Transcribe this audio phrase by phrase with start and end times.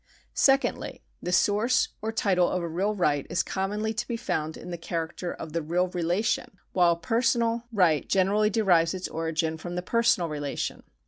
[0.33, 4.71] Secondly, the source or title of a real right is commonly to be found in
[4.71, 9.75] the character of the real relation, while a personal right generally derives its origin from
[9.75, 10.81] the personal relation.